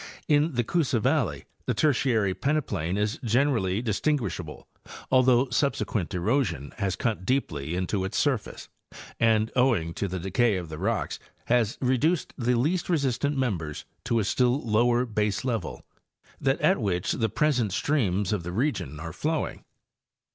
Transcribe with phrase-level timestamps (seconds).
[0.27, 4.67] In the Coosa valley the Tertiary peneplain is gener ally distinguishable,
[5.11, 8.67] although subsequent erosion has cut deeply into its surface
[9.19, 14.17] and, owing to the decay of the rocks, has reduced the least resistant members to
[14.17, 19.65] a still lower baselevel—that at which the present streams of the region are flowing.